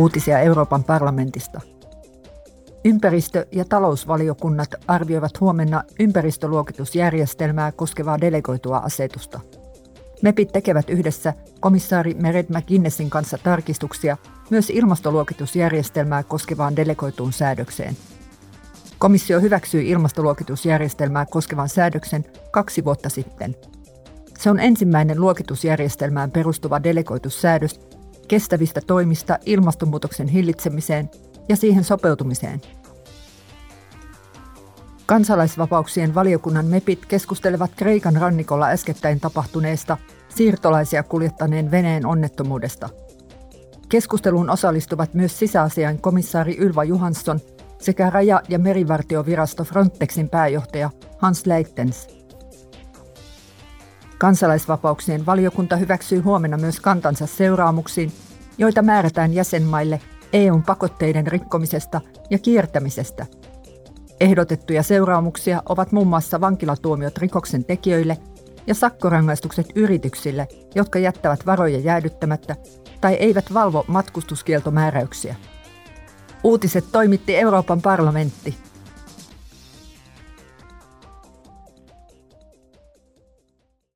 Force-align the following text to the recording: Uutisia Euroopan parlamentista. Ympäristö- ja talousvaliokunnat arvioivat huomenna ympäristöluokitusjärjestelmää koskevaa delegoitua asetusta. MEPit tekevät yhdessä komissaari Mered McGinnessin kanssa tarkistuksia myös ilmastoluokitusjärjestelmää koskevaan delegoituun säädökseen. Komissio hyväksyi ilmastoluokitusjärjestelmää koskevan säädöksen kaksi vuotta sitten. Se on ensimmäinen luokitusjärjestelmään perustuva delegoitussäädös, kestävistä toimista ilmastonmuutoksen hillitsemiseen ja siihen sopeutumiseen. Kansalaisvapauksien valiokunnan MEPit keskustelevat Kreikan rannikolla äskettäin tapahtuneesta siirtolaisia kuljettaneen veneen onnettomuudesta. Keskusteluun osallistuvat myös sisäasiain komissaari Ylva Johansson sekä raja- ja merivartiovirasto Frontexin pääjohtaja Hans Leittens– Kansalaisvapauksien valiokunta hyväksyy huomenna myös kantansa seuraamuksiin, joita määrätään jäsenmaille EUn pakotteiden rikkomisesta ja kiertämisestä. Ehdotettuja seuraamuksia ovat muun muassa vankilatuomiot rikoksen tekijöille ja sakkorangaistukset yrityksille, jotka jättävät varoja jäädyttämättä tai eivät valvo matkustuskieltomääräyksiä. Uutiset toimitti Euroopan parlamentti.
Uutisia 0.00 0.38
Euroopan 0.38 0.84
parlamentista. 0.84 1.60
Ympäristö- 2.84 3.46
ja 3.52 3.64
talousvaliokunnat 3.64 4.68
arvioivat 4.88 5.40
huomenna 5.40 5.82
ympäristöluokitusjärjestelmää 5.98 7.72
koskevaa 7.72 8.20
delegoitua 8.20 8.78
asetusta. 8.78 9.40
MEPit 10.22 10.52
tekevät 10.52 10.90
yhdessä 10.90 11.34
komissaari 11.60 12.14
Mered 12.14 12.46
McGinnessin 12.48 13.10
kanssa 13.10 13.38
tarkistuksia 13.38 14.16
myös 14.50 14.70
ilmastoluokitusjärjestelmää 14.70 16.22
koskevaan 16.22 16.76
delegoituun 16.76 17.32
säädökseen. 17.32 17.96
Komissio 18.98 19.40
hyväksyi 19.40 19.90
ilmastoluokitusjärjestelmää 19.90 21.26
koskevan 21.26 21.68
säädöksen 21.68 22.24
kaksi 22.50 22.84
vuotta 22.84 23.08
sitten. 23.08 23.56
Se 24.38 24.50
on 24.50 24.60
ensimmäinen 24.60 25.20
luokitusjärjestelmään 25.20 26.30
perustuva 26.30 26.82
delegoitussäädös, 26.82 27.80
kestävistä 28.30 28.80
toimista 28.86 29.38
ilmastonmuutoksen 29.46 30.28
hillitsemiseen 30.28 31.10
ja 31.48 31.56
siihen 31.56 31.84
sopeutumiseen. 31.84 32.60
Kansalaisvapauksien 35.06 36.14
valiokunnan 36.14 36.66
MEPit 36.66 37.06
keskustelevat 37.06 37.70
Kreikan 37.76 38.16
rannikolla 38.16 38.66
äskettäin 38.66 39.20
tapahtuneesta 39.20 39.96
siirtolaisia 40.28 41.02
kuljettaneen 41.02 41.70
veneen 41.70 42.06
onnettomuudesta. 42.06 42.88
Keskusteluun 43.88 44.50
osallistuvat 44.50 45.14
myös 45.14 45.38
sisäasiain 45.38 46.00
komissaari 46.00 46.56
Ylva 46.56 46.84
Johansson 46.84 47.40
sekä 47.78 48.10
raja- 48.10 48.42
ja 48.48 48.58
merivartiovirasto 48.58 49.64
Frontexin 49.64 50.28
pääjohtaja 50.28 50.90
Hans 51.18 51.46
Leittens– 51.46 52.06
Kansalaisvapauksien 54.20 55.26
valiokunta 55.26 55.76
hyväksyy 55.76 56.20
huomenna 56.20 56.56
myös 56.56 56.80
kantansa 56.80 57.26
seuraamuksiin, 57.26 58.12
joita 58.58 58.82
määrätään 58.82 59.34
jäsenmaille 59.34 60.00
EUn 60.32 60.62
pakotteiden 60.62 61.26
rikkomisesta 61.26 62.00
ja 62.30 62.38
kiertämisestä. 62.38 63.26
Ehdotettuja 64.20 64.82
seuraamuksia 64.82 65.62
ovat 65.68 65.92
muun 65.92 66.06
muassa 66.06 66.40
vankilatuomiot 66.40 67.18
rikoksen 67.18 67.64
tekijöille 67.64 68.18
ja 68.66 68.74
sakkorangaistukset 68.74 69.66
yrityksille, 69.74 70.48
jotka 70.74 70.98
jättävät 70.98 71.46
varoja 71.46 71.78
jäädyttämättä 71.78 72.56
tai 73.00 73.14
eivät 73.14 73.54
valvo 73.54 73.84
matkustuskieltomääräyksiä. 73.86 75.34
Uutiset 76.44 76.84
toimitti 76.92 77.36
Euroopan 77.36 77.82
parlamentti. 77.82 78.69